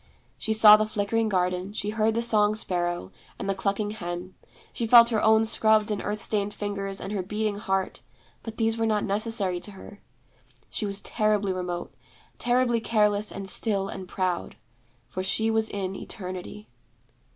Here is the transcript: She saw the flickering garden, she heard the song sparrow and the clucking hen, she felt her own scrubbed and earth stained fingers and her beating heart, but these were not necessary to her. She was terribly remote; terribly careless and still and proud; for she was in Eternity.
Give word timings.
She 0.35 0.51
saw 0.51 0.77
the 0.77 0.87
flickering 0.87 1.29
garden, 1.29 1.73
she 1.73 1.91
heard 1.91 2.15
the 2.15 2.23
song 2.23 2.55
sparrow 2.55 3.11
and 3.37 3.47
the 3.47 3.53
clucking 3.53 3.91
hen, 3.91 4.33
she 4.73 4.87
felt 4.87 5.09
her 5.09 5.21
own 5.21 5.45
scrubbed 5.45 5.91
and 5.91 6.01
earth 6.01 6.19
stained 6.23 6.55
fingers 6.55 6.99
and 6.99 7.11
her 7.11 7.21
beating 7.21 7.57
heart, 7.59 8.01
but 8.41 8.57
these 8.57 8.79
were 8.79 8.87
not 8.87 9.03
necessary 9.03 9.59
to 9.59 9.73
her. 9.73 10.01
She 10.71 10.87
was 10.87 11.01
terribly 11.01 11.53
remote; 11.53 11.93
terribly 12.39 12.81
careless 12.81 13.31
and 13.31 13.47
still 13.47 13.89
and 13.89 14.07
proud; 14.07 14.55
for 15.07 15.21
she 15.21 15.51
was 15.51 15.69
in 15.69 15.95
Eternity. 15.95 16.67